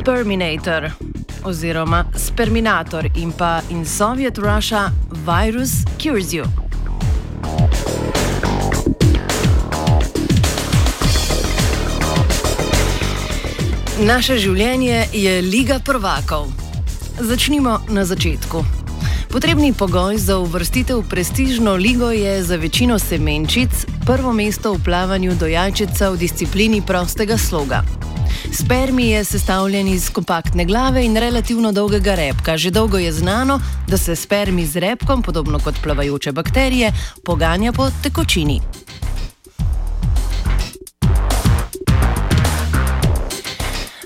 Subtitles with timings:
[0.00, 0.90] Sperminator
[1.44, 6.44] oziroma Sperminator in pa in Soviet Russia Virus Cures You.
[14.00, 16.48] Naše življenje je Liga prvakov.
[17.20, 18.64] Začnimo na začetku.
[19.28, 25.36] Potrebni pogoj za uvrstitev v prestižno ligo je za večino semenčic prvo mesto v plavanju
[25.36, 27.84] do jajčeca v disciplini prostega sloga.
[28.52, 32.56] Spermi je sestavljen iz kompaktne glave in relativno dolgega repka.
[32.56, 36.92] Že dolgo je znano, da se spermi z repkom, podobno kot plavajoče bakterije,
[37.24, 38.60] poganja po tekočini.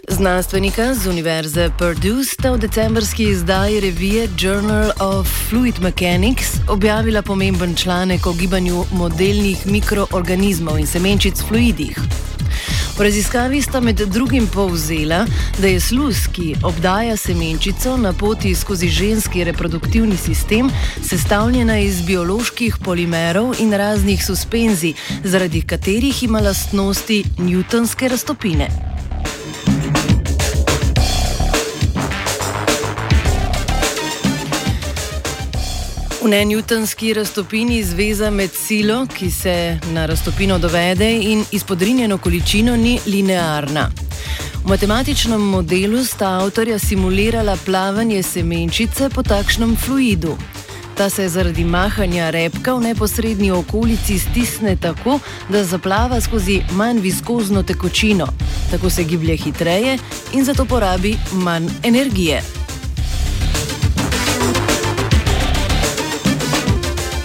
[0.08, 7.74] Znanstvenika z Univerze Purdue sta v decembrski izdaji revije Journal of Fluid Mechanics objavila pomemben
[7.74, 12.23] članek o gibanju modelnih mikroorganizmov in semenčic v fluidih.
[12.96, 15.26] V raziskavi sta med drugim povzela,
[15.58, 20.70] da je sluz, ki obdaja semenčico na poti skozi ženski reproduktivni sistem,
[21.02, 28.93] sestavljena iz bioloških polimerov in raznih suspenzij, zaradi katerih ima lastnosti newtonske raztopine.
[36.24, 42.98] V nenewtonski raztopini zveza med silo, ki se na raztopino dovede, in izpodrinjeno količino ni
[43.06, 43.90] linearna.
[44.64, 50.36] V matematičnem modelu sta avtorja simulirala plavanje semenčice po takšnem fluidu.
[50.96, 57.62] Ta se zaradi mahanja repka v neposrednji okolici stisne tako, da zaplava skozi manj viskozno
[57.62, 58.26] tekočino.
[58.70, 59.98] Tako se giblje hitreje
[60.32, 62.53] in zato porabi manj energije.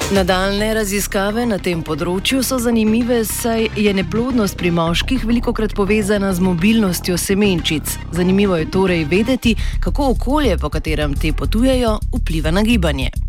[0.09, 6.33] Nadaljne raziskave na tem področju so zanimive, saj je neplodnost pri moških veliko krat povezana
[6.33, 7.93] z mobilnostjo semenčic.
[8.17, 9.53] Zanimivo je torej vedeti,
[9.85, 13.28] kako okolje, po katerem te potujejo, vpliva na gibanje.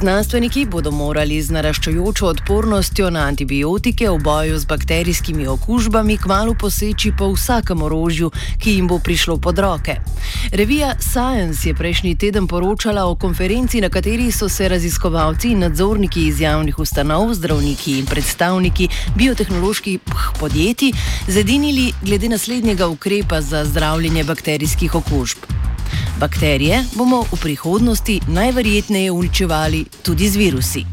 [0.00, 7.12] Znanstveniki bodo morali z naraščajočo odpornostjo na antibiotike v boju z bakterijskimi okužbami kmalo poseči
[7.18, 9.98] po vsakem orožju, ki jim bo prišlo pod roke.
[10.56, 16.26] Revija Science je prejšnji teden poročala o konferenci, na kateri so se raziskovalci in nadzorniki
[16.32, 20.00] iz javnih ustanov, zdravniki in predstavniki biotehnoloških
[20.40, 20.96] podjetij
[21.28, 25.59] zedinili glede naslednjega ukrepa za zdravljenje bakterijskih okužb.
[26.20, 30.84] Bakterije bomo v prihodnosti najverjetneje uničevali tudi z virusi.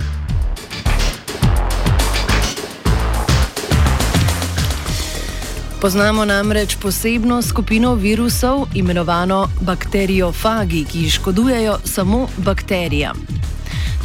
[5.82, 13.37] Poznamo namreč posebno skupino virusov, imenovano bakteriofagi, ki škodujejo samo bakterijam.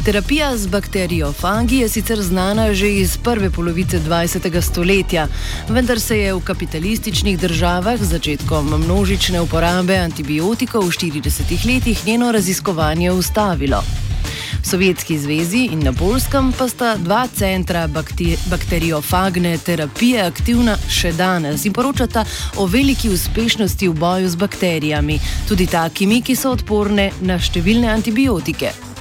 [0.05, 4.61] Terapija z bakteriofagi je sicer znana že iz prve polovice 20.
[4.61, 5.27] stoletja,
[5.69, 13.11] vendar se je v kapitalističnih državah začetkom množične uporabe antibiotikov v 40 letih njeno raziskovanje
[13.11, 13.83] ustavilo.
[14.61, 17.87] V Sovjetski zvezi in na Polskem pa sta dva centra
[18.49, 22.25] bakteriofagne terapije aktivna še danes in poročata
[22.55, 28.92] o veliki uspešnosti v boju z bakterijami, tudi takimi, ki so odporne na številne antibiotike.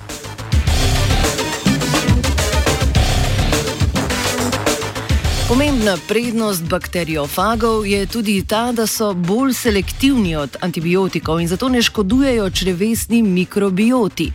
[5.53, 11.83] Pomembna prednost bakteriofagov je tudi ta, da so bolj selektivni od antibiotikov in zato ne
[11.83, 14.33] škodujejo črevesni mikrobioti.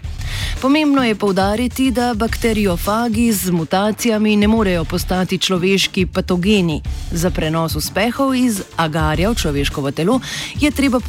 [0.61, 6.81] Pomembno je povdariti, da bakteriofagi z mutacijami ne morejo postati človeški patogeni.
[7.11, 10.19] Za prenos uspehov iz agarja v človeško telo
[10.59, 10.99] je treba,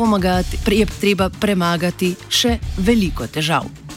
[0.70, 3.87] je treba premagati še veliko težav.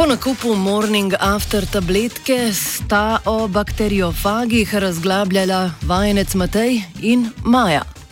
[0.00, 7.99] Po nakupu Morning After tabletke sta o bakteriofagih razglabljala vajenec Matej in Maja.